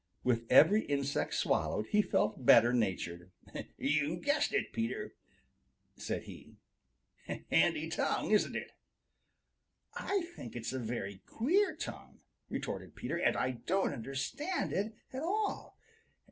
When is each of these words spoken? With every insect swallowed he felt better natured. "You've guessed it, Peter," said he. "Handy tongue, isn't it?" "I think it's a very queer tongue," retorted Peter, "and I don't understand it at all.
With 0.23 0.47
every 0.51 0.81
insect 0.85 1.35
swallowed 1.35 1.85
he 1.89 2.01
felt 2.01 2.43
better 2.43 2.73
natured. 2.73 3.29
"You've 3.77 4.23
guessed 4.23 4.51
it, 4.51 4.73
Peter," 4.73 5.13
said 5.95 6.23
he. 6.23 6.57
"Handy 7.51 7.87
tongue, 7.87 8.31
isn't 8.31 8.55
it?" 8.55 8.71
"I 9.93 10.21
think 10.35 10.55
it's 10.55 10.73
a 10.73 10.79
very 10.79 11.21
queer 11.27 11.75
tongue," 11.75 12.21
retorted 12.49 12.95
Peter, 12.95 13.17
"and 13.17 13.37
I 13.37 13.51
don't 13.51 13.93
understand 13.93 14.73
it 14.73 14.95
at 15.13 15.21
all. 15.21 15.77